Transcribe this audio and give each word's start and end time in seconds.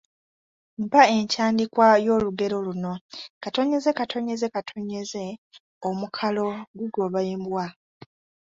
Mpa 0.83 1.03
entandikwa 1.17 1.87
y’olugero 2.05 2.57
luno: 2.65 2.93
….…,omukalo 5.87 6.45
gugoba 6.77 7.19
embwa. 7.33 7.65